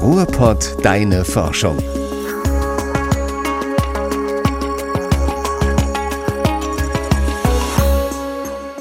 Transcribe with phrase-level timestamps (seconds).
[0.00, 1.76] Ruhrpott Deine Forschung.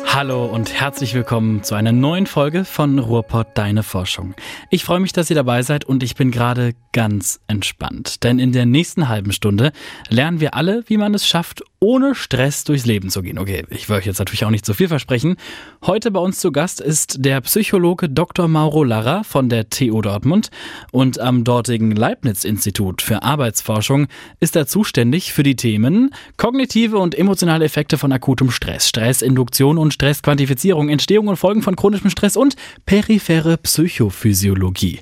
[0.05, 4.35] Hallo und herzlich willkommen zu einer neuen Folge von Ruhrpott Deine Forschung.
[4.69, 8.51] Ich freue mich, dass ihr dabei seid und ich bin gerade ganz entspannt, denn in
[8.51, 9.71] der nächsten halben Stunde
[10.09, 13.37] lernen wir alle, wie man es schafft, ohne Stress durchs Leben zu gehen.
[13.37, 15.37] Okay, ich will euch jetzt natürlich auch nicht zu viel versprechen.
[15.85, 18.47] Heute bei uns zu Gast ist der Psychologe Dr.
[18.47, 20.49] Mauro Larra von der TU Dortmund
[20.91, 24.07] und am dortigen Leibniz-Institut für Arbeitsforschung
[24.39, 29.93] ist er zuständig für die Themen kognitive und emotionale Effekte von akutem Stress, Stressinduktion und
[29.93, 32.55] Stressquantifizierung, Entstehung und Folgen von chronischem Stress und
[32.85, 34.99] periphere Psychophysiologie.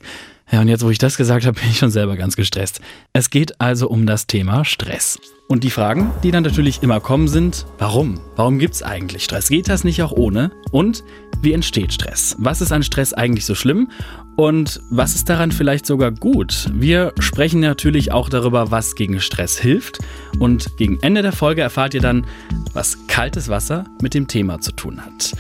[0.56, 2.80] Ja, und jetzt, wo ich das gesagt habe, bin ich schon selber ganz gestresst.
[3.12, 5.20] Es geht also um das Thema Stress.
[5.50, 8.22] Und die Fragen, die dann natürlich immer kommen, sind, warum?
[8.38, 9.50] Warum gibt es eigentlich Stress?
[9.50, 10.52] Geht das nicht auch ohne?
[10.72, 11.04] Und
[11.42, 12.38] wie entsteht Stress?
[12.40, 13.90] Was ist an Stress eigentlich so schlimm?
[14.38, 16.70] Und was ist daran vielleicht sogar gut?
[16.72, 20.00] Wir sprechen natürlich auch darüber, was gegen Stress hilft.
[20.40, 22.26] Und gegen Ende der Folge erfahrt ihr dann,
[22.72, 25.34] was kaltes Wasser mit dem Thema zu tun hat.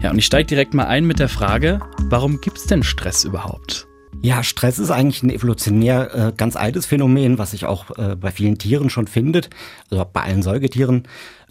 [0.00, 3.24] Ja, und ich steige direkt mal ein mit der Frage, warum gibt es denn Stress
[3.24, 3.89] überhaupt?
[4.22, 8.30] Ja, Stress ist eigentlich ein evolutionär äh, ganz altes Phänomen, was sich auch äh, bei
[8.30, 9.48] vielen Tieren schon findet,
[9.90, 11.04] also bei allen Säugetieren.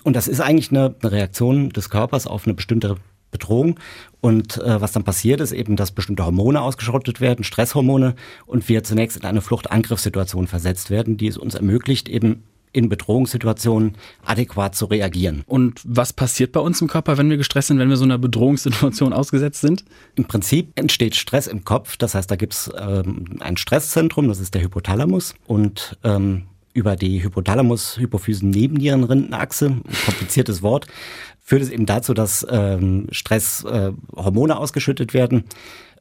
[0.04, 2.98] Und das ist eigentlich eine, eine Reaktion des Körpers auf eine bestimmte
[3.32, 3.80] Bedrohung.
[4.22, 8.84] Und äh, was dann passiert, ist eben, dass bestimmte Hormone ausgeschrottet werden, Stresshormone, und wir
[8.84, 14.86] zunächst in eine Fluchtangriffssituation versetzt werden, die es uns ermöglicht, eben in Bedrohungssituationen adäquat zu
[14.86, 15.44] reagieren.
[15.48, 18.18] Und was passiert bei uns im Körper, wenn wir gestresst sind, wenn wir so einer
[18.18, 19.86] Bedrohungssituation ausgesetzt sind?
[20.16, 21.96] Im Prinzip entsteht Stress im Kopf.
[21.98, 25.34] Das heißt, da gibt es ähm, ein Stresszentrum, das ist der Hypothalamus.
[25.48, 30.86] Und ähm, über die Hypothalamus-Hypophysen-Nebennierenrindenachse, kompliziertes Wort,
[31.50, 35.46] führt es eben dazu, dass ähm, Stresshormone äh, ausgeschüttet werden.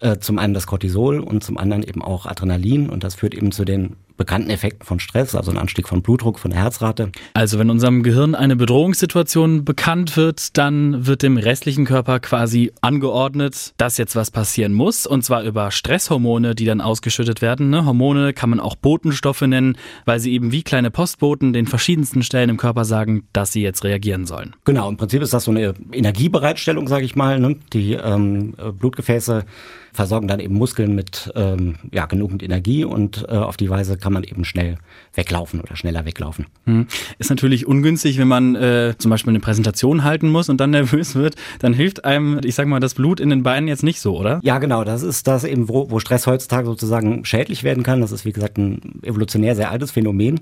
[0.01, 2.89] Äh, zum einen das Cortisol und zum anderen eben auch Adrenalin.
[2.89, 6.39] Und das führt eben zu den bekannten Effekten von Stress, also ein Anstieg von Blutdruck,
[6.39, 7.13] von der Herzrate.
[7.35, 13.75] Also wenn unserem Gehirn eine Bedrohungssituation bekannt wird, dann wird dem restlichen Körper quasi angeordnet,
[13.77, 15.07] dass jetzt was passieren muss.
[15.07, 17.71] Und zwar über Stresshormone, die dann ausgeschüttet werden.
[17.71, 17.87] Ne?
[17.87, 22.51] Hormone kann man auch Botenstoffe nennen, weil sie eben wie kleine Postboten den verschiedensten Stellen
[22.51, 24.57] im Körper sagen, dass sie jetzt reagieren sollen.
[24.65, 27.39] Genau, im Prinzip ist das so eine Energiebereitstellung, sage ich mal.
[27.39, 27.57] Ne?
[27.73, 29.45] Die ähm, Blutgefäße
[29.93, 34.13] versorgen dann eben Muskeln mit ähm, ja, genügend Energie und äh, auf die Weise kann
[34.13, 34.79] man eben schnell
[35.15, 36.47] weglaufen oder schneller weglaufen.
[36.65, 36.87] Hm.
[37.19, 41.15] Ist natürlich ungünstig, wenn man äh, zum Beispiel eine Präsentation halten muss und dann nervös
[41.15, 44.17] wird, dann hilft einem, ich sag mal, das Blut in den Beinen jetzt nicht so,
[44.17, 44.41] oder?
[44.43, 44.85] Ja, genau.
[44.85, 48.01] Das ist das eben, wo, wo Stress heutzutage sozusagen schädlich werden kann.
[48.01, 50.41] Das ist, wie gesagt, ein evolutionär sehr altes Phänomen.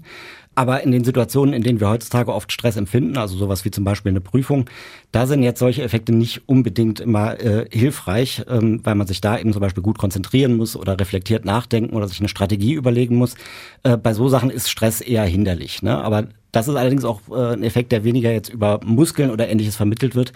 [0.57, 3.85] Aber in den Situationen, in denen wir heutzutage oft Stress empfinden, also sowas wie zum
[3.85, 4.69] Beispiel eine Prüfung,
[5.13, 9.39] da sind jetzt solche Effekte nicht unbedingt immer äh, hilfreich, ähm, weil man sich da
[9.39, 13.35] eben zum Beispiel gut konzentrieren muss oder reflektiert nachdenken oder sich eine Strategie überlegen muss.
[13.83, 15.83] Äh, bei so Sachen ist Stress eher hinderlich.
[15.83, 16.03] Ne?
[16.03, 19.77] Aber das ist allerdings auch äh, ein Effekt, der weniger jetzt über Muskeln oder ähnliches
[19.77, 20.33] vermittelt wird,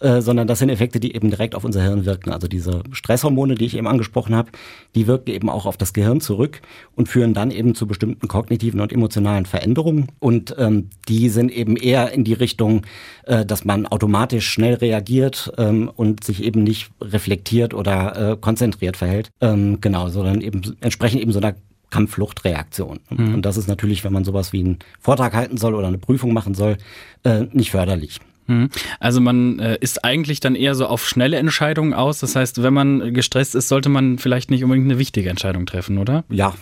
[0.00, 2.30] äh, sondern das sind Effekte, die eben direkt auf unser Hirn wirken.
[2.30, 4.52] Also diese Stresshormone, die ich eben angesprochen habe,
[4.94, 6.62] die wirken eben auch auf das Gehirn zurück
[6.94, 10.12] und führen dann eben zu bestimmten kognitiven und emotionalen Veränderungen.
[10.20, 12.82] Und ähm, die sind eben eher in die Richtung,
[13.24, 18.96] äh, dass man automatisch schnell reagiert ähm, und sich eben nicht reflektiert oder äh, konzentriert
[18.96, 19.30] verhält.
[19.40, 21.56] Ähm, genau, sondern eben entsprechend eben so einer
[21.94, 22.98] Kampffluchtreaktion.
[23.08, 23.34] Mhm.
[23.34, 26.32] Und das ist natürlich, wenn man sowas wie einen Vortrag halten soll oder eine Prüfung
[26.32, 26.76] machen soll,
[27.22, 28.18] äh, nicht förderlich.
[28.46, 28.68] Mhm.
[29.00, 32.20] Also man äh, ist eigentlich dann eher so auf schnelle Entscheidungen aus.
[32.20, 35.98] Das heißt, wenn man gestresst ist, sollte man vielleicht nicht unbedingt eine wichtige Entscheidung treffen,
[35.98, 36.24] oder?
[36.30, 36.54] Ja,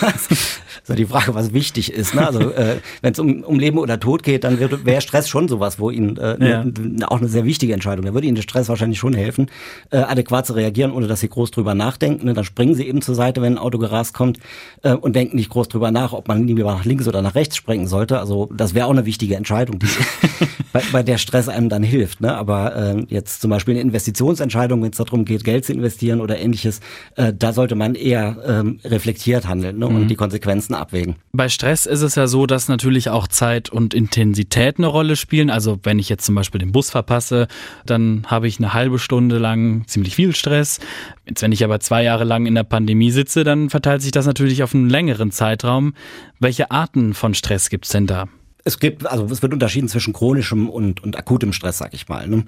[0.00, 2.14] das ist ja die Frage, was wichtig ist.
[2.14, 2.26] Ne?
[2.26, 5.78] Also äh, wenn es um, um Leben oder Tod geht, dann wäre Stress schon sowas,
[5.78, 6.64] wo Ihnen äh, ja.
[6.64, 8.04] ne, auch eine sehr wichtige Entscheidung.
[8.06, 9.50] Da würde Ihnen der Stress wahrscheinlich schon helfen,
[9.90, 12.26] äh, adäquat zu reagieren, ohne dass Sie groß drüber nachdenken.
[12.26, 12.34] Ne?
[12.34, 14.38] Dann springen Sie eben zur Seite, wenn ein Auto gerast kommt
[14.82, 17.56] äh, und denken nicht groß drüber nach, ob man lieber nach links oder nach rechts
[17.56, 18.18] springen sollte.
[18.18, 19.88] Also das wäre auch eine wichtige Entscheidung, die,
[20.72, 22.20] bei, bei der Stress einem dann hilft.
[22.20, 22.34] Ne?
[22.34, 26.38] Aber äh, jetzt zum Beispiel eine Investitionsentscheidung, wenn es darum geht, Geld zu investieren oder
[26.38, 26.80] ähnliches,
[27.16, 29.86] äh, da sollte man eher ähm, reflektiert handeln ne?
[29.86, 30.08] und mhm.
[30.08, 31.16] die Konsequenzen abwägen.
[31.32, 35.50] Bei Stress ist es ja so, dass natürlich auch Zeit und Intensität eine Rolle spielen.
[35.50, 37.48] Also wenn ich jetzt zum Beispiel den Bus verpasse,
[37.84, 40.78] dann habe ich eine halbe Stunde lang ziemlich viel Stress.
[41.26, 44.26] Jetzt, wenn ich aber zwei Jahre lang in der Pandemie sitze, dann verteilt sich das
[44.26, 45.94] natürlich auf einen längeren Zeitraum.
[46.38, 48.28] Welche Arten von Stress gibt es denn da?
[48.66, 52.26] Es gibt, also es wird unterschieden zwischen chronischem und, und akutem Stress, sag ich mal.
[52.26, 52.42] Ne?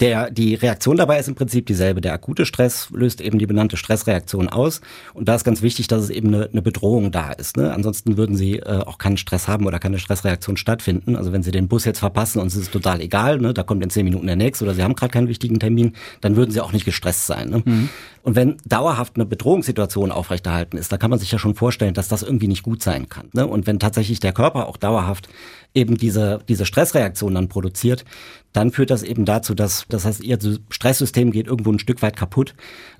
[0.00, 2.00] Der, die Reaktion dabei ist im Prinzip dieselbe.
[2.00, 4.80] Der akute Stress löst eben die benannte Stressreaktion aus.
[5.14, 7.56] Und da ist ganz wichtig, dass es eben eine, eine Bedrohung da ist.
[7.56, 7.72] Ne?
[7.72, 11.14] Ansonsten würden Sie äh, auch keinen Stress haben oder keine Stressreaktion stattfinden.
[11.14, 13.54] Also wenn Sie den Bus jetzt verpassen und es ist total egal, ne?
[13.54, 15.92] da kommt in zehn Minuten der nächste oder Sie haben gerade keinen wichtigen Termin,
[16.22, 17.50] dann würden Sie auch nicht gestresst sein.
[17.50, 17.62] Ne?
[17.64, 17.88] Mhm.
[18.22, 22.08] Und wenn dauerhaft eine Bedrohungssituation aufrechterhalten ist, dann kann man sich ja schon vorstellen, dass
[22.08, 23.28] das irgendwie nicht gut sein kann.
[23.32, 23.46] Ne?
[23.46, 25.28] Und wenn tatsächlich der Körper auch dauerhaft
[25.74, 28.04] eben diese, diese Stressreaktion dann produziert,
[28.52, 30.38] dann führt das eben dazu, dass das heißt, ihr
[30.68, 32.54] Stresssystem geht irgendwo ein Stück weit kaputt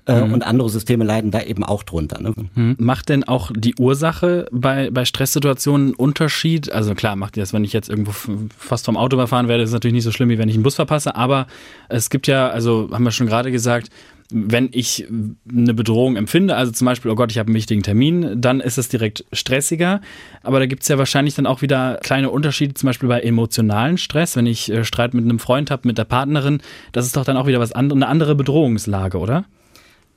[0.07, 0.33] äh, mhm.
[0.33, 2.19] und andere Systeme leiden da eben auch drunter.
[2.21, 2.33] Ne?
[2.55, 2.75] Mhm.
[2.79, 6.71] Macht denn auch die Ursache bei, bei Stresssituationen einen Unterschied?
[6.71, 8.13] Also klar, macht ihr das, wenn ich jetzt irgendwo
[8.57, 10.75] fast vom Auto überfahren werde, ist natürlich nicht so schlimm, wie wenn ich einen Bus
[10.75, 11.45] verpasse, aber
[11.87, 13.89] es gibt ja, also haben wir schon gerade gesagt,
[14.33, 15.07] wenn ich
[15.47, 18.77] eine Bedrohung empfinde, also zum Beispiel, oh Gott, ich habe einen wichtigen Termin, dann ist
[18.77, 20.01] es direkt stressiger.
[20.41, 23.97] Aber da gibt es ja wahrscheinlich dann auch wieder kleine Unterschiede, zum Beispiel bei emotionalen
[23.97, 24.35] Stress.
[24.35, 27.37] Wenn ich äh, Streit mit einem Freund habe, mit der Partnerin, das ist doch dann
[27.37, 29.45] auch wieder was anderes, eine andere Bedrohungslage, oder?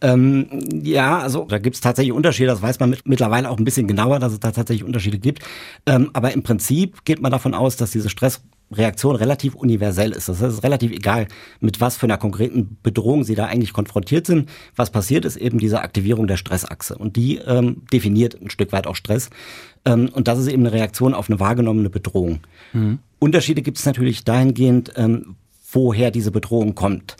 [0.00, 0.46] Ähm,
[0.82, 3.86] ja, also da gibt es tatsächlich Unterschiede, das weiß man mit, mittlerweile auch ein bisschen
[3.86, 5.42] genauer, dass es da tatsächlich Unterschiede gibt.
[5.86, 10.28] Ähm, aber im Prinzip geht man davon aus, dass diese Stress Reaktion relativ universell ist.
[10.28, 11.28] Das heißt, es ist relativ egal,
[11.60, 14.48] mit was für einer konkreten Bedrohung Sie da eigentlich konfrontiert sind.
[14.74, 16.98] Was passiert, ist eben diese Aktivierung der Stressachse.
[16.98, 19.30] Und die ähm, definiert ein Stück weit auch Stress.
[19.84, 22.40] Ähm, und das ist eben eine Reaktion auf eine wahrgenommene Bedrohung.
[22.72, 22.98] Mhm.
[23.18, 25.36] Unterschiede gibt es natürlich dahingehend, ähm,
[25.70, 27.16] woher diese Bedrohung kommt.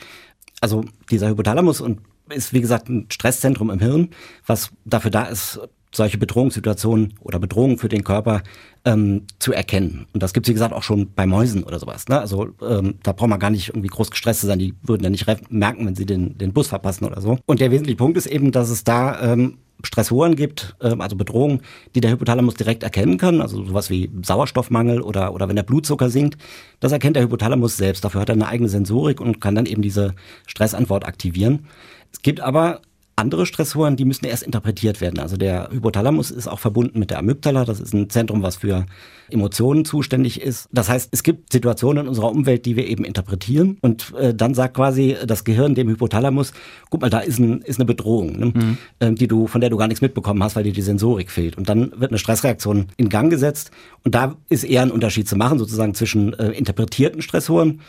[0.61, 2.01] Also dieser Hypothalamus und
[2.31, 4.09] ist, wie gesagt, ein Stresszentrum im Hirn,
[4.47, 5.61] was dafür da ist,
[5.93, 8.43] solche Bedrohungssituationen oder Bedrohungen für den Körper
[8.85, 10.07] ähm, zu erkennen.
[10.13, 12.09] Und das gibt es, wie gesagt, auch schon bei Mäusen oder sowas.
[12.09, 12.19] Ne?
[12.19, 14.59] Also ähm, da braucht man gar nicht irgendwie groß gestresst zu sein.
[14.59, 17.39] Die würden ja nicht merken, wenn sie den, den Bus verpassen oder so.
[17.47, 21.61] Und der wesentliche Punkt ist eben, dass es da ähm, Stressoren gibt, ähm, also Bedrohungen,
[21.95, 26.11] die der Hypothalamus direkt erkennen kann, also sowas wie Sauerstoffmangel oder, oder wenn der Blutzucker
[26.11, 26.39] sinkt.
[26.81, 28.05] Das erkennt der Hypothalamus selbst.
[28.05, 30.15] Dafür hat er eine eigene Sensorik und kann dann eben diese
[30.47, 31.67] Stressantwort aktivieren.
[32.13, 32.81] Es gibt aber
[33.17, 35.19] andere Stressoren, die müssen erst interpretiert werden.
[35.19, 37.65] Also der Hypothalamus ist auch verbunden mit der Amygdala.
[37.65, 38.85] Das ist ein Zentrum, was für
[39.31, 40.69] Emotionen zuständig ist.
[40.71, 43.79] Das heißt, es gibt Situationen in unserer Umwelt, die wir eben interpretieren.
[43.81, 46.53] Und äh, dann sagt quasi das Gehirn dem Hypothalamus,
[46.91, 48.47] guck mal, da ist, ein, ist eine Bedrohung, ne?
[48.47, 48.79] mhm.
[48.99, 51.57] äh, die du, von der du gar nichts mitbekommen hast, weil dir die Sensorik fehlt.
[51.57, 53.71] Und dann wird eine Stressreaktion in Gang gesetzt.
[54.05, 57.81] Und da ist eher ein Unterschied zu machen, sozusagen zwischen äh, interpretierten Stressoren,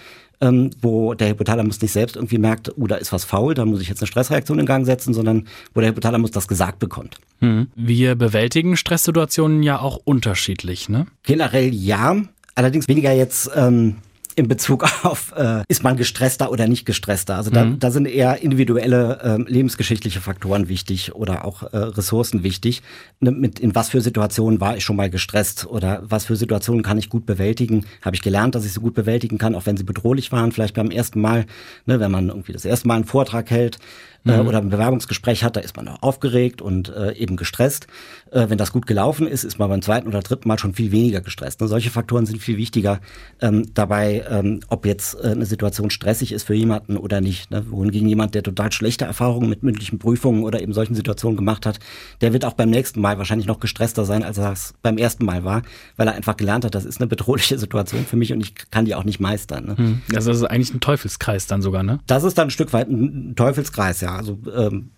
[0.42, 3.82] ähm, wo der Hypothalamus nicht selbst irgendwie merkt, oh, da ist was faul, da muss
[3.82, 7.18] ich jetzt eine Stressreaktion in Gang setzen, sondern wo der Hypothalamus das gesagt bekommt.
[7.40, 7.68] Hm.
[7.76, 11.08] Wir bewältigen Stresssituationen ja auch unterschiedlich, ne?
[11.24, 12.18] Generell ja,
[12.56, 13.96] allerdings weniger jetzt ähm,
[14.38, 17.36] in Bezug auf, äh, ist man gestresster oder nicht gestresster.
[17.36, 17.80] Also da, mhm.
[17.80, 22.84] da sind eher individuelle äh, lebensgeschichtliche Faktoren wichtig oder auch äh, Ressourcen wichtig.
[23.20, 26.84] Ne, mit, in was für Situationen war ich schon mal gestresst oder was für Situationen
[26.84, 27.86] kann ich gut bewältigen?
[28.04, 30.76] Habe ich gelernt, dass ich sie gut bewältigen kann, auch wenn sie bedrohlich waren, vielleicht
[30.76, 31.48] beim ersten Mal,
[31.88, 33.80] ne, wenn man irgendwie das erste Mal einen Vortrag hält
[34.28, 34.48] äh, mhm.
[34.48, 37.88] oder ein Bewerbungsgespräch hat, da ist man auch aufgeregt und äh, eben gestresst.
[38.32, 40.92] Äh, wenn das gut gelaufen ist, ist man beim zweiten oder dritten Mal schon viel
[40.92, 41.62] weniger gestresst.
[41.62, 41.68] Ne?
[41.68, 43.00] Solche Faktoren sind viel wichtiger
[43.42, 47.52] ähm, dabei, ähm, ob jetzt äh, eine Situation stressig ist für jemanden oder nicht.
[47.52, 47.66] Ne?
[47.70, 51.80] Wohingegen jemand, der total schlechte Erfahrungen mit mündlichen Prüfungen oder eben solchen Situationen gemacht hat,
[52.22, 55.26] der wird auch beim nächsten Mal wahrscheinlich noch gestresster sein, als er es beim ersten
[55.26, 55.62] Mal war,
[55.96, 58.86] weil er einfach gelernt hat, das ist eine bedrohliche Situation für mich und ich kann
[58.86, 59.66] die auch nicht meistern.
[59.66, 59.76] Ne?
[59.78, 60.02] Mhm.
[60.16, 62.00] Also das ist eigentlich ein Teufelskreis dann sogar, ne?
[62.08, 64.17] Das ist dann ein Stück weit ein Teufelskreis, ja.
[64.18, 64.92] Also ähm,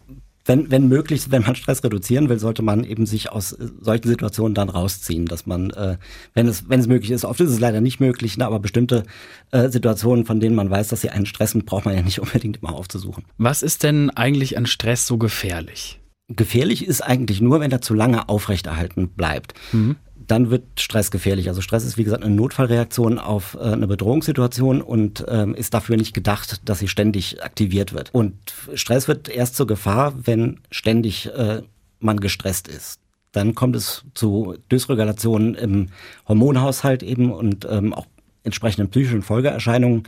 [0.49, 4.07] wenn, wenn möglich, wenn man Stress reduzieren will, sollte man eben sich aus äh, solchen
[4.07, 5.97] Situationen dann rausziehen, dass man, äh,
[6.33, 9.03] wenn es, wenn es möglich ist, oft ist es leider nicht möglich, ne, aber bestimmte
[9.51, 12.57] äh, Situationen, von denen man weiß, dass sie einen stressen, braucht man ja nicht unbedingt
[12.57, 13.25] immer aufzusuchen.
[13.37, 15.99] Was ist denn eigentlich an Stress so gefährlich?
[16.29, 19.53] Gefährlich ist eigentlich nur, wenn er zu lange aufrechterhalten bleibt.
[19.71, 19.97] Mhm
[20.29, 21.49] dann wird Stress gefährlich.
[21.49, 25.97] Also Stress ist wie gesagt eine Notfallreaktion auf äh, eine Bedrohungssituation und ähm, ist dafür
[25.97, 28.13] nicht gedacht, dass sie ständig aktiviert wird.
[28.13, 28.35] Und
[28.75, 31.63] Stress wird erst zur Gefahr, wenn ständig äh,
[31.99, 32.99] man gestresst ist.
[33.31, 35.87] Dann kommt es zu Dysregulationen im
[36.27, 38.05] Hormonhaushalt eben und ähm, auch
[38.43, 40.03] entsprechenden psychischen Folgeerscheinungen.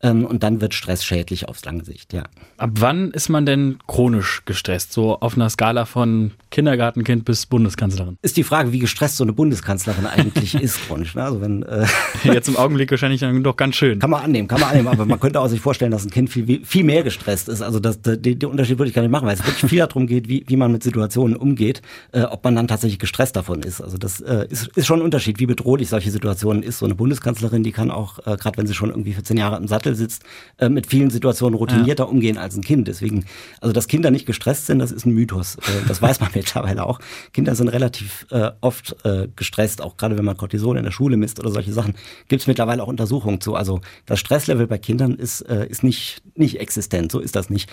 [0.00, 2.24] Ähm, und dann wird Stress schädlich aufs lange Sicht, ja.
[2.56, 4.92] Ab wann ist man denn chronisch gestresst?
[4.92, 8.16] So auf einer Skala von Kindergartenkind bis Bundeskanzlerin?
[8.22, 11.14] Ist die Frage, wie gestresst so eine Bundeskanzlerin eigentlich ist chronisch.
[11.14, 11.24] Ne?
[11.24, 11.86] Also wenn, äh
[12.24, 13.98] Jetzt im Augenblick wahrscheinlich doch ganz schön.
[13.98, 16.30] Kann man annehmen, kann man annehmen, aber man könnte auch sich vorstellen, dass ein Kind
[16.30, 17.62] viel, viel mehr gestresst ist.
[17.62, 20.28] Also das, den Unterschied würde ich gar nicht machen, weil es wirklich viel darum geht,
[20.28, 23.80] wie, wie man mit Situationen umgeht, äh, ob man dann tatsächlich gestresst davon ist.
[23.80, 26.78] Also das äh, ist, ist schon ein Unterschied, wie bedrohlich solche Situationen ist.
[26.78, 29.68] So eine Bundeskanzlerin, die kann auch, äh, gerade wenn sie schon irgendwie 14 Jahre im
[29.68, 30.22] Sattel Schachtel sitzt,
[30.58, 32.10] äh, mit vielen Situationen routinierter ja.
[32.10, 32.88] umgehen als ein Kind.
[32.88, 33.24] Deswegen,
[33.60, 35.56] also dass Kinder nicht gestresst sind, das ist ein Mythos.
[35.56, 37.00] Äh, das weiß man mittlerweile auch.
[37.32, 41.16] Kinder sind relativ äh, oft äh, gestresst, auch gerade wenn man Cortison in der Schule
[41.16, 41.94] misst oder solche Sachen,
[42.28, 43.54] gibt es mittlerweile auch Untersuchungen zu.
[43.54, 47.70] Also das Stresslevel bei Kindern ist, äh, ist nicht, nicht existent, so ist das nicht.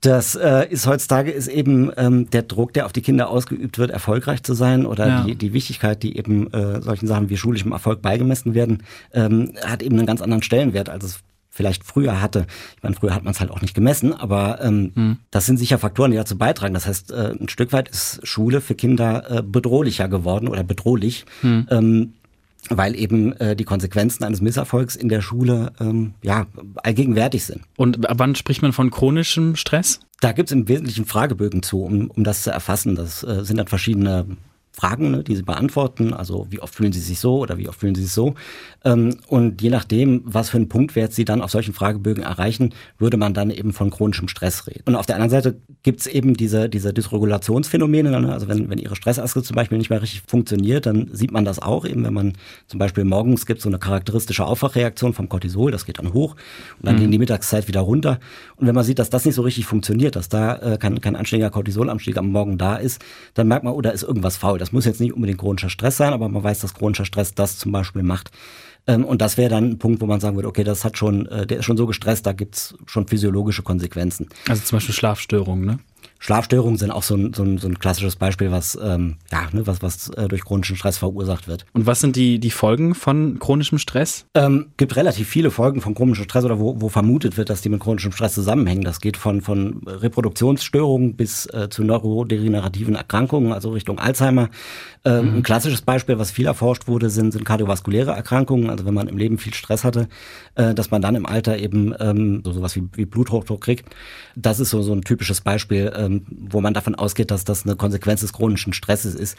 [0.00, 3.90] Das äh, ist heutzutage ist eben ähm, der Druck, der auf die Kinder ausgeübt wird,
[3.90, 5.24] erfolgreich zu sein oder ja.
[5.24, 9.82] die, die Wichtigkeit, die eben äh, solchen Sachen wie schulischem Erfolg beigemessen werden, ähm, hat
[9.82, 11.20] eben einen ganz anderen Stellenwert, als es
[11.58, 12.46] vielleicht früher hatte.
[12.76, 15.16] Ich meine, früher hat man es halt auch nicht gemessen, aber ähm, hm.
[15.32, 16.72] das sind sicher Faktoren, die dazu beitragen.
[16.72, 21.26] Das heißt, äh, ein Stück weit ist Schule für Kinder äh, bedrohlicher geworden oder bedrohlich.
[21.40, 21.66] Hm.
[21.70, 22.12] Ähm,
[22.70, 26.46] weil eben äh, die Konsequenzen eines Misserfolgs in der Schule ähm, ja
[26.76, 27.62] allgegenwärtig sind.
[27.76, 30.00] Und wann spricht man von chronischem Stress?
[30.20, 32.94] Da gibt es im Wesentlichen Fragebögen zu, um, um das zu erfassen.
[32.94, 34.26] Das äh, sind dann verschiedene
[34.78, 36.14] Fragen, ne, die sie beantworten.
[36.14, 38.34] Also wie oft fühlen sie sich so oder wie oft fühlen sie sich so.
[38.84, 43.16] Ähm, und je nachdem, was für einen Punktwert sie dann auf solchen Fragebögen erreichen, würde
[43.16, 44.84] man dann eben von chronischem Stress reden.
[44.86, 48.20] Und auf der anderen Seite gibt es eben diese, diese Dysregulationsphänomene.
[48.20, 48.32] Ne?
[48.32, 51.58] Also wenn, wenn ihre Stressachse zum Beispiel nicht mehr richtig funktioniert, dann sieht man das
[51.58, 52.34] auch eben, wenn man
[52.68, 56.36] zum Beispiel morgens gibt so eine charakteristische Aufwachreaktion vom Cortisol, das geht dann hoch
[56.78, 57.00] und dann mhm.
[57.00, 58.20] gegen die Mittagszeit wieder runter.
[58.56, 61.16] Und wenn man sieht, dass das nicht so richtig funktioniert, dass da äh, kein, kein
[61.16, 63.04] anständiger Cortisolanstieg am Morgen da ist,
[63.34, 64.58] dann merkt man, oh, da ist irgendwas faul.
[64.58, 67.34] Das das muss jetzt nicht unbedingt chronischer Stress sein, aber man weiß, dass chronischer Stress
[67.34, 68.30] das zum Beispiel macht.
[68.86, 71.24] Ähm, und das wäre dann ein Punkt, wo man sagen würde, okay, das hat schon,
[71.24, 74.28] äh, der ist schon so gestresst, da gibt's schon physiologische Konsequenzen.
[74.46, 75.78] Also zum Beispiel Schlafstörungen, ne?
[76.18, 79.66] Schlafstörungen sind auch so ein, so ein, so ein klassisches Beispiel, was, ähm, ja, ne,
[79.66, 81.64] was, was äh, durch chronischen Stress verursacht wird.
[81.72, 84.26] Und was sind die, die Folgen von chronischem Stress?
[84.34, 87.68] Ähm, gibt relativ viele Folgen von chronischem Stress oder wo, wo vermutet wird, dass die
[87.68, 88.82] mit chronischem Stress zusammenhängen.
[88.82, 94.50] Das geht von, von Reproduktionsstörungen bis äh, zu neurodegenerativen Erkrankungen, also Richtung Alzheimer.
[95.04, 95.36] Ähm, mhm.
[95.36, 98.70] Ein klassisches Beispiel, was viel erforscht wurde, sind, sind kardiovaskuläre Erkrankungen.
[98.70, 100.08] Also wenn man im Leben viel Stress hatte,
[100.56, 103.94] äh, dass man dann im Alter eben ähm, so sowas wie, wie Bluthochdruck kriegt.
[104.34, 107.64] Das ist so, so ein typisches Beispiel, äh, ähm, wo man davon ausgeht, dass das
[107.64, 109.36] eine Konsequenz des chronischen Stresses ist.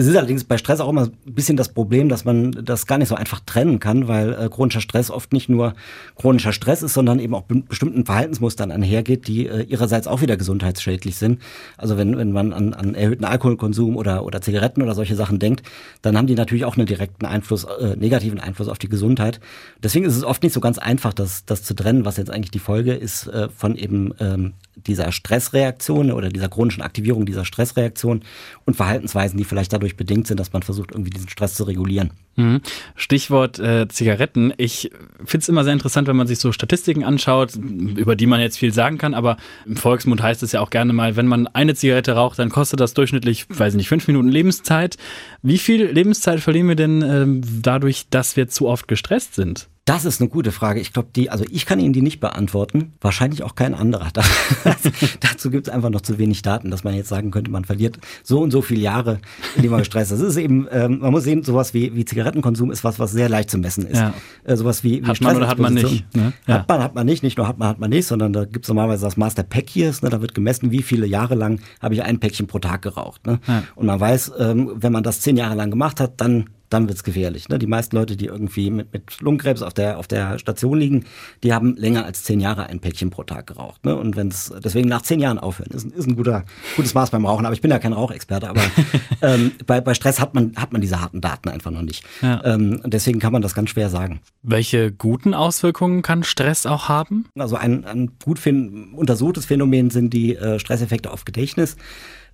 [0.00, 2.96] Es ist allerdings bei Stress auch immer ein bisschen das Problem, dass man das gar
[2.96, 5.74] nicht so einfach trennen kann, weil äh, chronischer Stress oft nicht nur
[6.16, 10.38] chronischer Stress ist, sondern eben auch be bestimmten Verhaltensmustern einhergeht, die äh, ihrerseits auch wieder
[10.38, 11.42] gesundheitsschädlich sind.
[11.76, 15.66] Also wenn, wenn man an, an erhöhten Alkoholkonsum oder, oder Zigaretten oder solche Sachen denkt,
[16.00, 19.38] dann haben die natürlich auch einen direkten Einfluss, äh, negativen Einfluss auf die Gesundheit.
[19.82, 22.52] Deswegen ist es oft nicht so ganz einfach, das, das zu trennen, was jetzt eigentlich
[22.52, 24.54] die Folge ist äh, von eben ähm,
[24.86, 28.22] dieser Stressreaktion oder dieser chronischen Aktivierung dieser Stressreaktion
[28.64, 32.10] und Verhaltensweisen, die vielleicht dadurch bedingt sind, dass man versucht, irgendwie diesen Stress zu regulieren.
[32.36, 32.60] Mhm.
[32.94, 34.52] Stichwort äh, Zigaretten.
[34.56, 34.90] Ich
[35.24, 38.58] finde es immer sehr interessant, wenn man sich so Statistiken anschaut, über die man jetzt
[38.58, 41.74] viel sagen kann, aber im Volksmund heißt es ja auch gerne mal, wenn man eine
[41.74, 44.96] Zigarette raucht, dann kostet das durchschnittlich, weiß ich nicht, fünf Minuten Lebenszeit.
[45.42, 47.26] Wie viel Lebenszeit verlieren wir denn äh,
[47.62, 49.68] dadurch, dass wir zu oft gestresst sind?
[49.86, 50.78] Das ist eine gute Frage.
[50.78, 52.92] Ich glaube, die, also ich kann Ihnen die nicht beantworten.
[53.00, 54.08] Wahrscheinlich auch kein anderer.
[54.62, 54.76] Das,
[55.20, 57.98] dazu gibt es einfach noch zu wenig Daten, dass man jetzt sagen könnte, man verliert
[58.22, 59.20] so und so viele Jahre,
[59.56, 60.20] indem man gestresst ist.
[60.20, 63.28] Das ist eben, ähm, man muss sehen, sowas wie, wie Zigarettenkonsum ist was, was sehr
[63.28, 63.98] leicht zu messen ist.
[63.98, 64.12] Ja.
[64.44, 66.14] Äh, sowas wie, wie hat man oder hat man nicht?
[66.14, 66.32] Ne?
[66.46, 66.54] Ja.
[66.54, 67.22] Hat man, hat man nicht.
[67.22, 69.70] Nicht nur hat man, hat man nicht, sondern da gibt es normalerweise das Master Pack
[69.70, 69.92] hier.
[70.02, 70.10] Ne?
[70.10, 73.26] Da wird gemessen, wie viele Jahre lang habe ich ein Päckchen pro Tag geraucht.
[73.26, 73.40] Ne?
[73.46, 73.62] Ja.
[73.76, 77.04] Und man weiß, ähm, wenn man das zehn Jahre lang gemacht hat, dann dann wird's
[77.04, 77.48] gefährlich.
[77.48, 77.58] Ne?
[77.58, 81.04] Die meisten Leute, die irgendwie mit, mit Lungenkrebs auf der, auf der Station liegen,
[81.42, 83.84] die haben länger als zehn Jahre ein Päckchen pro Tag geraucht.
[83.84, 83.96] Ne?
[83.96, 86.44] Und wenn's deswegen nach zehn Jahren aufhören, ist, ist ein guter,
[86.76, 87.44] gutes Maß beim Rauchen.
[87.44, 88.62] Aber ich bin ja kein Rauchexperte, aber
[89.22, 92.04] ähm, bei, bei Stress hat man, hat man diese harten Daten einfach noch nicht.
[92.22, 92.42] Ja.
[92.44, 94.20] Ähm, deswegen kann man das ganz schwer sagen.
[94.42, 97.26] Welche guten Auswirkungen kann Stress auch haben?
[97.36, 101.76] Also ein, ein gut untersuchtes Phänomen sind die äh, Stresseffekte auf Gedächtnis.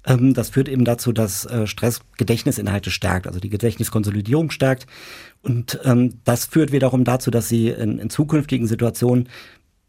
[0.07, 4.87] Ähm, das führt eben dazu, dass äh, Stress Gedächtnisinhalte stärkt, also die Gedächtniskonsolidierung stärkt.
[5.43, 9.29] Und ähm, das führt wiederum dazu, dass sie in, in zukünftigen Situationen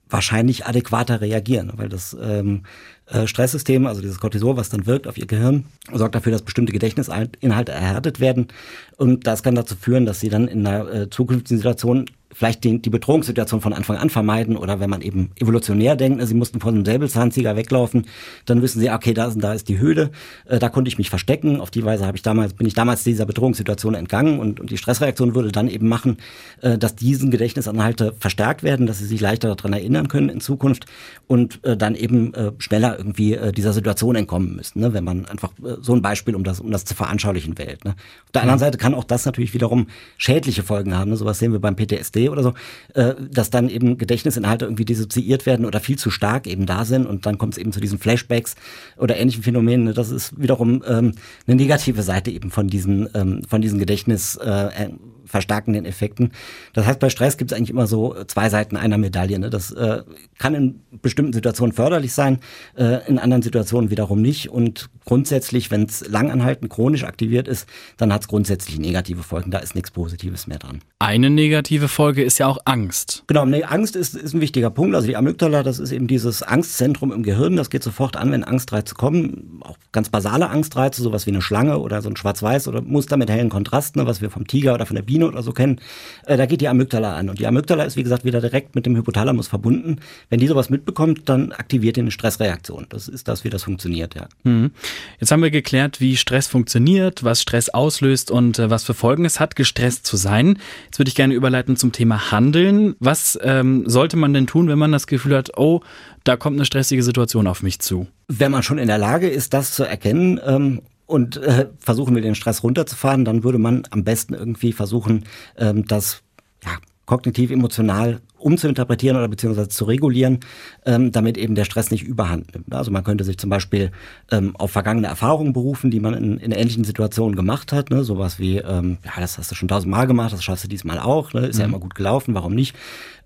[0.10, 2.64] wahrscheinlich adäquater reagieren, weil das ähm,
[3.08, 6.74] äh, Stresssystem, also dieses Cortisol, was dann wirkt auf ihr Gehirn, sorgt dafür, dass bestimmte
[6.74, 8.48] Gedächtnisinhalte erhärtet werden
[8.96, 12.06] und das kann dazu führen, dass sie dann in einer äh, zukünftigen Situation
[12.38, 16.28] vielleicht die, die Bedrohungssituation von Anfang an vermeiden oder wenn man eben evolutionär denkt, ne,
[16.28, 18.06] sie mussten von einem Säbelzahntiger weglaufen,
[18.46, 20.12] dann wissen sie, okay, da ist, da ist die Höhle,
[20.46, 21.60] äh, da konnte ich mich verstecken.
[21.60, 24.78] Auf die Weise habe ich damals, bin ich damals dieser Bedrohungssituation entgangen und, und die
[24.78, 26.18] Stressreaktion würde dann eben machen,
[26.62, 30.86] äh, dass diesen Gedächtnisanhalte verstärkt werden, dass sie sich leichter daran erinnern können in Zukunft
[31.26, 35.26] und äh, dann eben äh, schneller irgendwie äh, dieser Situation entkommen müssen, ne, wenn man
[35.26, 37.84] einfach äh, so ein Beispiel, um das, um das zu veranschaulichen, wählt.
[37.84, 37.96] Ne.
[38.26, 41.10] Auf der anderen Seite kann auch das natürlich wiederum schädliche Folgen haben.
[41.10, 41.18] Ne.
[41.18, 42.54] Sowas sehen wir beim PTSD oder so,
[42.94, 47.06] äh, dass dann eben Gedächtnisinhalte irgendwie dissoziiert werden oder viel zu stark eben da sind
[47.06, 48.56] und dann kommt es eben zu diesen Flashbacks
[48.98, 49.86] oder ähnlichen Phänomenen.
[49.86, 49.94] Ne?
[49.94, 51.14] Das ist wiederum ähm,
[51.48, 54.90] eine negative Seite eben von diesen, ähm, von diesen Gedächtnis, äh,
[55.28, 56.32] verstärkenden Effekten.
[56.74, 59.40] Das heißt, bei Stress gibt es eigentlich immer so zwei Seiten einer Medaille.
[59.40, 59.50] Ne?
[59.50, 60.04] Das äh,
[60.38, 62.40] kann in bestimmten Situationen förderlich sein,
[62.78, 64.50] äh, in anderen Situationen wiederum nicht.
[64.50, 67.68] Und grundsätzlich, wenn es langanhaltend chronisch aktiviert ist,
[67.98, 69.52] dann hat es grundsätzlich negative Folgen.
[69.52, 70.82] Da ist nichts Positives mehr dran.
[71.00, 73.24] Eine negative Folge ist ja auch Angst.
[73.28, 74.96] Genau, nee, Angst ist, ist ein wichtiger Punkt.
[74.96, 77.56] Also die Amygdala, das ist eben dieses Angstzentrum im Gehirn.
[77.56, 79.62] Das geht sofort an, wenn Angstreize kommen.
[79.62, 83.30] Auch ganz basale Angstreize, sowas wie eine Schlange oder so ein Schwarz-Weiß oder Muster mit
[83.30, 85.80] hellen Kontrasten, ne, was wir vom Tiger oder von der Biene oder so kennen.
[86.26, 87.30] Äh, da geht die Amygdala an.
[87.30, 89.98] Und die Amygdala ist, wie gesagt, wieder direkt mit dem Hypothalamus verbunden.
[90.30, 92.86] Wenn die sowas mitbekommt, dann aktiviert die eine Stressreaktion.
[92.90, 94.28] Das ist das, wie das funktioniert, ja.
[94.44, 94.72] Mhm.
[95.20, 99.26] Jetzt haben wir geklärt, wie Stress funktioniert, was Stress auslöst und äh, was für Folgen
[99.26, 100.60] es hat, gestresst zu sein.
[100.86, 102.96] Jetzt würde ich gerne überleiten zum Thema Handeln.
[103.00, 105.82] Was ähm, sollte man denn tun, wenn man das Gefühl hat, oh,
[106.24, 108.08] da kommt eine stressige Situation auf mich zu?
[108.28, 112.22] Wenn man schon in der Lage ist, das zu erkennen ähm, und äh, versuchen wir
[112.22, 115.24] den Stress runterzufahren, dann würde man am besten irgendwie versuchen,
[115.58, 116.22] ähm, das
[116.64, 116.72] ja,
[117.06, 120.42] kognitiv, emotional umzuinterpretieren oder beziehungsweise zu regulieren,
[120.86, 122.74] ähm, damit eben der Stress nicht überhand nimmt.
[122.74, 123.92] Also man könnte sich zum Beispiel
[124.32, 127.90] ähm, auf vergangene Erfahrungen berufen, die man in, in ähnlichen Situationen gemacht hat.
[127.90, 128.04] Ne?
[128.04, 131.34] Sowas wie, ähm, ja, das hast du schon tausendmal gemacht, das schaffst du diesmal auch,
[131.34, 131.48] ne?
[131.48, 131.62] ist mhm.
[131.62, 132.76] ja immer gut gelaufen, warum nicht?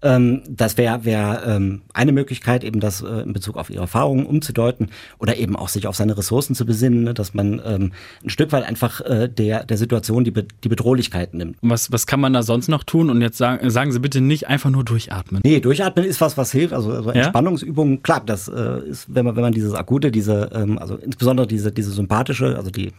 [0.04, 4.26] Ähm, das wäre wär, ähm, eine Möglichkeit, eben das äh, in Bezug auf ihre Erfahrungen
[4.26, 4.90] umzudeuten
[5.20, 7.14] oder eben auch sich auf seine Ressourcen zu besinnen, ne?
[7.14, 7.92] dass man ähm,
[8.24, 11.58] ein Stück weit einfach äh, der, der Situation die, Be die Bedrohlichkeit nimmt.
[11.62, 13.10] Was, was kann man da sonst noch tun?
[13.10, 15.42] Und jetzt sagen, sagen Sie bitte nicht einfach nur durchatmen.
[15.44, 16.74] Nee, durchatmen ist was, was hilft.
[16.74, 18.00] Also, also Entspannungsübungen, ja?
[18.02, 21.72] klar, das äh, ist, wenn man, wenn man dieses akute, diese, ähm, also insbesondere diese,
[21.72, 22.92] diese sympathische, also die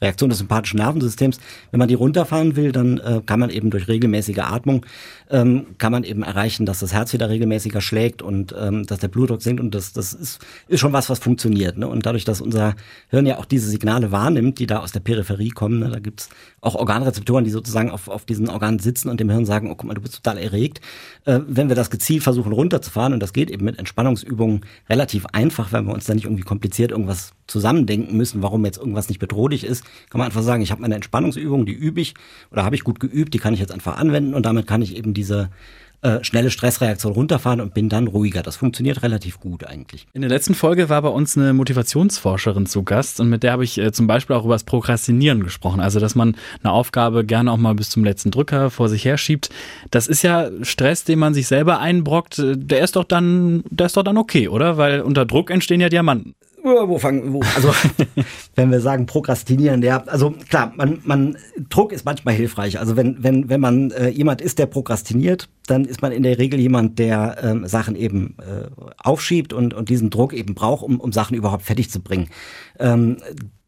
[0.00, 1.38] Reaktion des sympathischen Nervensystems.
[1.70, 4.86] Wenn man die runterfahren will, dann äh, kann man eben durch regelmäßige Atmung,
[5.30, 9.08] ähm, kann man eben erreichen, dass das Herz wieder regelmäßiger schlägt und ähm, dass der
[9.08, 11.78] Blutdruck sinkt und das, das ist, ist schon was, was funktioniert.
[11.78, 11.88] Ne?
[11.88, 12.74] Und dadurch, dass unser
[13.08, 15.90] Hirn ja auch diese Signale wahrnimmt, die da aus der Peripherie kommen, ne?
[15.90, 16.28] da gibt's
[16.60, 19.84] auch Organrezeptoren, die sozusagen auf, auf diesen Organen sitzen und dem Hirn sagen, oh guck
[19.84, 20.80] mal, du bist total erregt.
[21.24, 25.72] Äh, wenn wir das gezielt versuchen runterzufahren, und das geht eben mit Entspannungsübungen relativ einfach,
[25.72, 29.64] wenn wir uns da nicht irgendwie kompliziert irgendwas zusammendenken müssen, warum jetzt irgendwas nicht bedrohlich
[29.64, 32.14] ist, kann man einfach sagen, ich habe meine Entspannungsübung, die übe ich
[32.52, 34.96] oder habe ich gut geübt, die kann ich jetzt einfach anwenden und damit kann ich
[34.96, 35.50] eben diese
[36.02, 38.42] äh, schnelle Stressreaktion runterfahren und bin dann ruhiger.
[38.42, 40.06] Das funktioniert relativ gut eigentlich.
[40.12, 43.64] In der letzten Folge war bei uns eine Motivationsforscherin zu Gast und mit der habe
[43.64, 45.80] ich äh, zum Beispiel auch über das Prokrastinieren gesprochen.
[45.80, 49.50] Also, dass man eine Aufgabe gerne auch mal bis zum letzten Drücker vor sich herschiebt.
[49.90, 52.40] Das ist ja Stress, den man sich selber einbrockt.
[52.42, 54.76] Der ist doch dann, der ist doch dann okay, oder?
[54.76, 57.74] Weil unter Druck entstehen ja Diamanten wo fangen, wo, also
[58.54, 61.36] wenn wir sagen prokrastinieren, ja, also klar, man, man,
[61.68, 62.78] Druck ist manchmal hilfreich.
[62.78, 66.38] Also wenn, wenn, wenn man äh, jemand ist, der prokrastiniert, dann ist man in der
[66.38, 68.68] Regel jemand, der ähm, Sachen eben äh,
[68.98, 72.28] aufschiebt und, und diesen Druck eben braucht, um, um Sachen überhaupt fertig zu bringen.
[72.78, 73.18] Ähm,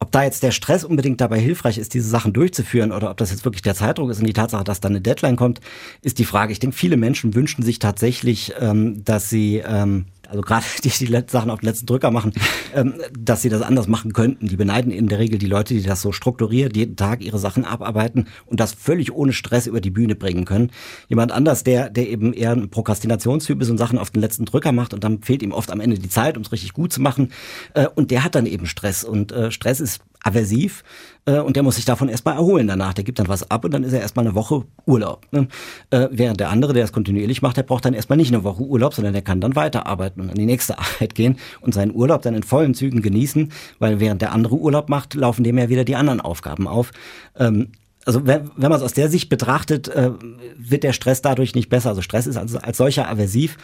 [0.03, 3.31] ob da jetzt der Stress unbedingt dabei hilfreich ist, diese Sachen durchzuführen oder ob das
[3.31, 5.61] jetzt wirklich der Zeitdruck ist und die Tatsache, dass da eine Deadline kommt,
[6.03, 6.51] ist die Frage.
[6.51, 11.23] Ich denke, viele Menschen wünschen sich tatsächlich, ähm, dass sie ähm, also gerade die, die
[11.29, 12.33] Sachen auf den letzten Drücker machen,
[12.75, 14.49] ähm, dass sie das anders machen könnten.
[14.49, 17.65] Die beneiden in der Regel die Leute, die das so strukturiert jeden Tag ihre Sachen
[17.65, 20.71] abarbeiten und das völlig ohne Stress über die Bühne bringen können.
[21.09, 24.73] Jemand anders, der, der eben eher ein Prokrastinationstyp ist und Sachen auf den letzten Drücker
[24.73, 27.03] macht und dann fehlt ihm oft am Ende die Zeit, um es richtig gut zu
[27.03, 27.33] machen.
[27.75, 30.85] Äh, und der hat dann eben Stress und äh, Stress ist aversiv
[31.25, 32.95] äh, und der muss sich davon erstmal erholen danach.
[32.95, 35.27] Der gibt dann was ab und dann ist er erstmal eine Woche Urlaub.
[35.33, 35.49] Ne?
[35.91, 38.63] Äh, während der andere, der es kontinuierlich macht, der braucht dann erstmal nicht eine Woche
[38.63, 42.23] Urlaub, sondern der kann dann weiterarbeiten und an die nächste Arbeit gehen und seinen Urlaub
[42.23, 45.85] dann in vollen Zügen genießen, weil während der andere Urlaub macht, laufen dem ja wieder
[45.85, 46.93] die anderen Aufgaben auf.
[47.37, 47.69] Ähm,
[48.05, 50.11] also wenn, wenn man es aus der Sicht betrachtet, äh,
[50.57, 51.91] wird der Stress dadurch nicht besser.
[51.91, 53.57] Also Stress ist also als solcher aversiv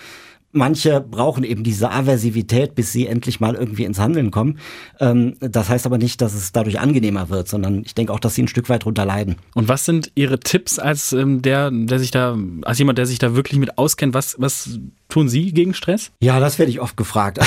[0.53, 4.59] Manche brauchen eben diese Aversivität, bis sie endlich mal irgendwie ins Handeln kommen.
[4.99, 8.35] Ähm, das heißt aber nicht, dass es dadurch angenehmer wird, sondern ich denke auch, dass
[8.35, 9.37] sie ein Stück weit drunter leiden.
[9.55, 13.19] Und was sind Ihre Tipps als ähm, der, der sich da, als jemand, der sich
[13.19, 14.15] da wirklich mit auskennt?
[14.15, 16.13] Was, was tun Sie gegen Stress?
[16.21, 17.41] Ja, das werde ich oft gefragt.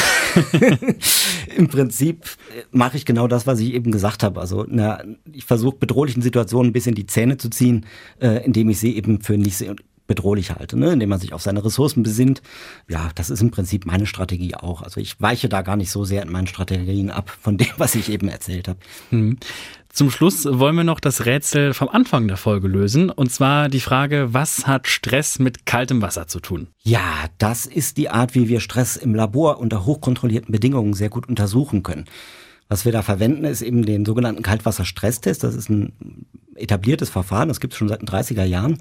[1.57, 2.25] Im Prinzip
[2.69, 4.39] mache ich genau das, was ich eben gesagt habe.
[4.39, 7.85] Also na, ich versuche bedrohlichen Situationen ein bisschen die Zähne zu ziehen,
[8.19, 9.65] äh, indem ich sie eben für nicht
[10.11, 10.91] bedrohlich halte, ne?
[10.91, 12.41] indem man sich auf seine Ressourcen besinnt.
[12.89, 14.81] Ja, das ist im Prinzip meine Strategie auch.
[14.81, 17.95] Also ich weiche da gar nicht so sehr in meinen Strategien ab von dem, was
[17.95, 18.79] ich eben erzählt habe.
[19.09, 19.37] Hm.
[19.87, 23.09] Zum Schluss wollen wir noch das Rätsel vom Anfang der Folge lösen.
[23.09, 26.67] Und zwar die Frage, was hat Stress mit kaltem Wasser zu tun?
[26.83, 31.29] Ja, das ist die Art, wie wir Stress im Labor unter hochkontrollierten Bedingungen sehr gut
[31.29, 32.05] untersuchen können.
[32.67, 35.43] Was wir da verwenden, ist eben den sogenannten Kaltwasser-Stresstest.
[35.43, 38.77] Das ist ein etabliertes Verfahren, das gibt es schon seit den 30er Jahren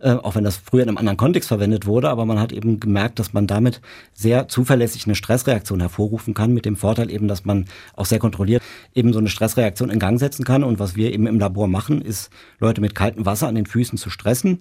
[0.00, 2.80] äh, auch wenn das früher in einem anderen Kontext verwendet wurde, aber man hat eben
[2.80, 3.80] gemerkt, dass man damit
[4.14, 8.62] sehr zuverlässig eine Stressreaktion hervorrufen kann, mit dem Vorteil eben, dass man auch sehr kontrolliert
[8.94, 10.64] eben so eine Stressreaktion in Gang setzen kann.
[10.64, 13.98] Und was wir eben im Labor machen, ist Leute mit kaltem Wasser an den Füßen
[13.98, 14.60] zu stressen,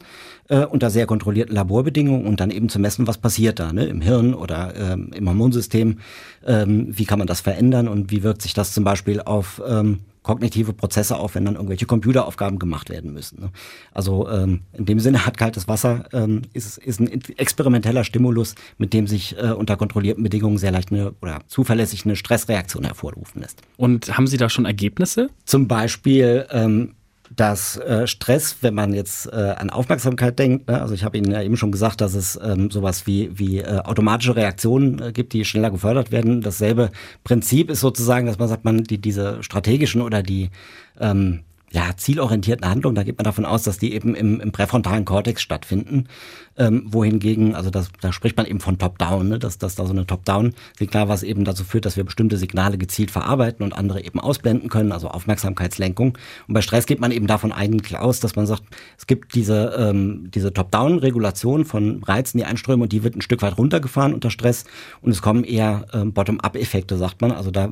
[0.50, 3.86] äh, unter sehr kontrollierten Laborbedingungen und dann eben zu messen, was passiert da, ne?
[3.86, 6.00] im Hirn oder ähm, im Hormonsystem,
[6.46, 10.00] ähm, wie kann man das verändern und wie wirkt sich das zum Beispiel auf ähm,
[10.24, 13.42] kognitive Prozesse auf, wenn dann irgendwelche Computeraufgaben gemacht werden müssen.
[13.42, 13.52] Ne?
[13.94, 18.94] Also ähm, in dem Sinne hat kaltes Wasser ähm, ist, ist ein experimenteller Stimulus, mit
[18.94, 23.62] dem sich äh, unter kontrollierten Bedingungen sehr leicht eine oder zuverlässig eine Stressreaktion hervorrufen lässt.
[23.78, 25.30] Und haben Sie da schon Ergebnisse?
[25.46, 26.96] Zum Beispiel ähm,
[27.36, 31.32] dass äh, Stress, wenn man jetzt äh, an Aufmerksamkeit denkt, ne, also ich habe Ihnen
[31.32, 35.34] ja eben schon gesagt, dass es ähm, sowas wie, wie äh, automatische Reaktionen äh, gibt,
[35.34, 36.42] die schneller gefördert werden.
[36.42, 36.90] Dasselbe
[37.24, 40.50] Prinzip ist sozusagen, dass man sagt, man die diese strategischen oder die
[41.00, 45.06] ähm, ja, zielorientierten Handlungen, da geht man davon aus, dass die eben im, im präfrontalen
[45.06, 46.08] Kortex stattfinden.
[46.58, 49.40] Ähm, wohingegen, also das, da spricht man eben von Top-Down, ne?
[49.40, 53.12] dass, dass da so eine Top-Down-Signal, was eben dazu führt, dass wir bestimmte Signale gezielt
[53.12, 56.18] verarbeiten und andere eben ausblenden können, also Aufmerksamkeitslenkung.
[56.48, 58.64] Und bei Stress geht man eben davon eigentlich aus, dass man sagt,
[58.98, 63.42] es gibt diese, ähm, diese Top-Down-Regulation von Reizen, die einströmen und die wird ein Stück
[63.42, 64.66] weit runtergefahren unter Stress
[65.02, 67.32] und es kommen eher ähm, Bottom-up-Effekte, sagt man.
[67.32, 67.70] Also da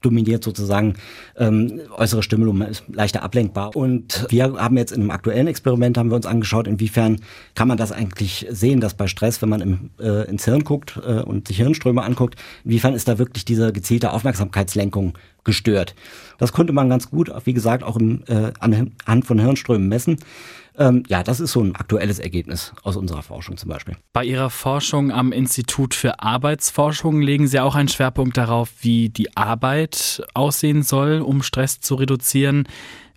[0.00, 0.94] dominiert sozusagen
[1.36, 3.76] ähm, äußere Stimulum, ist leichter ablenkbar.
[3.76, 7.20] Und wir haben jetzt in einem aktuellen Experiment haben wir uns angeschaut, inwiefern
[7.54, 10.98] kann man das eigentlich sehen, dass bei Stress, wenn man im, äh, ins Hirn guckt
[11.04, 15.94] äh, und sich Hirnströme anguckt, inwiefern ist da wirklich diese gezielte Aufmerksamkeitslenkung gestört.
[16.40, 20.16] Das konnte man ganz gut, wie gesagt, auch im, äh, anhand von Hirnströmen messen.
[20.78, 23.96] Ähm, ja, das ist so ein aktuelles Ergebnis aus unserer Forschung zum Beispiel.
[24.14, 29.36] Bei Ihrer Forschung am Institut für Arbeitsforschung legen Sie auch einen Schwerpunkt darauf, wie die
[29.36, 32.66] Arbeit aussehen soll, um Stress zu reduzieren.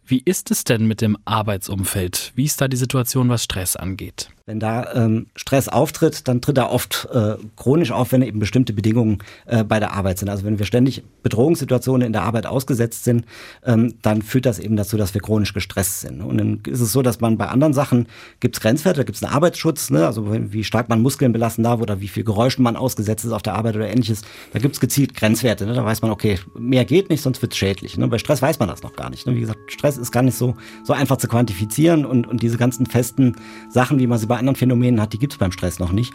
[0.06, 2.34] Wie ist es denn mit dem Arbeitsumfeld?
[2.36, 4.30] Wie ist da die Situation, was Stress angeht?
[4.46, 8.74] Wenn da ähm, Stress auftritt, dann tritt er oft äh, chronisch auf, wenn eben bestimmte
[8.74, 10.28] Bedingungen äh, bei der Arbeit sind.
[10.28, 13.24] Also wenn wir ständig Bedrohungssituationen in der Arbeit ausgesetzt sind,
[13.66, 16.22] ähm, dann führt das eben dazu, dass wir chronisch gestresst sind.
[16.22, 18.08] Und dann ist es so, dass man bei anderen Sachen
[18.42, 20.06] gibt es Grenzwerte, da gibt es einen Arbeitsschutz, ne?
[20.06, 23.44] also wie stark man Muskeln belassen darf oder wie viel Geräuschen man ausgesetzt ist auf
[23.44, 24.24] der Arbeit oder ähnliches.
[24.52, 25.66] Da gibt es gezielt Grenzwerte.
[25.66, 25.74] Ne?
[25.74, 27.98] Da weiß man, okay, mehr geht nicht, sonst wird es schädlich.
[27.98, 28.10] Ne?
[28.10, 29.26] Bei Stress weiß man das noch gar nicht.
[29.26, 29.38] Ne?
[29.38, 32.88] Wie gesagt, Stress ist gar nicht so, so einfach zu quantifizieren und, und diese ganzen
[32.88, 33.38] festen
[33.70, 36.12] Sachen, wie man sie bei anderen Phänomenen hat, die gibt es beim Stress noch nicht.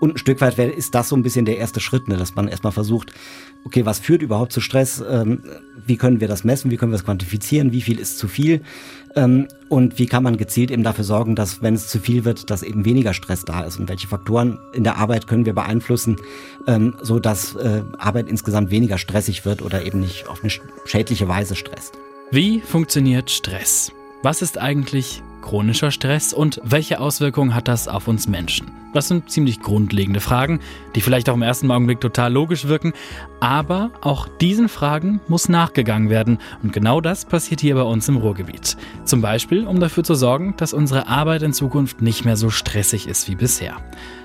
[0.00, 2.48] Und ein Stück weit ist das so ein bisschen der erste Schritt, ne, dass man
[2.48, 3.12] erstmal versucht,
[3.64, 5.04] okay, was führt überhaupt zu Stress?
[5.08, 5.44] Ähm,
[5.86, 6.72] wie können wir das messen?
[6.72, 7.70] Wie können wir es quantifizieren?
[7.70, 8.62] Wie viel ist zu viel?
[9.14, 12.50] Ähm, und wie kann man gezielt eben dafür sorgen, dass, wenn es zu viel wird,
[12.50, 13.78] dass eben weniger Stress da ist?
[13.78, 16.16] Und welche Faktoren in der Arbeit können wir beeinflussen,
[16.66, 20.50] ähm, so dass äh, Arbeit insgesamt weniger stressig wird oder eben nicht auf eine
[20.86, 21.98] schädliche Weise stresst?
[22.32, 23.92] Wie funktioniert Stress?
[24.22, 28.70] Was ist eigentlich chronischer Stress und welche Auswirkungen hat das auf uns Menschen?
[28.92, 30.60] Das sind ziemlich grundlegende Fragen,
[30.94, 32.92] die vielleicht auch im ersten Augenblick total logisch wirken,
[33.38, 38.16] aber auch diesen Fragen muss nachgegangen werden und genau das passiert hier bei uns im
[38.16, 38.76] Ruhrgebiet.
[39.04, 43.06] Zum Beispiel, um dafür zu sorgen, dass unsere Arbeit in Zukunft nicht mehr so stressig
[43.06, 43.76] ist wie bisher.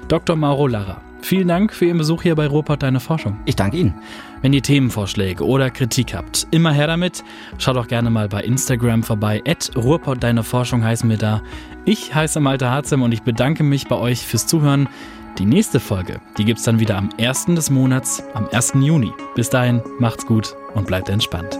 [0.07, 0.35] Dr.
[0.35, 3.39] Mauro Larra, vielen Dank für Ihren Besuch hier bei Ruhrpott Deine Forschung.
[3.45, 3.95] Ich danke Ihnen.
[4.43, 7.23] Wenn ihr Themenvorschläge oder Kritik habt, immer her damit.
[7.57, 9.41] Schaut auch gerne mal bei Instagram vorbei.
[9.47, 11.41] At Ruhrpott Deine Forschung heißen wir da.
[11.85, 14.87] Ich heiße Malte Harzem und ich bedanke mich bei euch fürs Zuhören.
[15.39, 17.47] Die nächste Folge, die gibt es dann wieder am 1.
[17.47, 18.73] des Monats, am 1.
[18.75, 19.11] Juni.
[19.35, 21.57] Bis dahin, macht's gut und bleibt entspannt.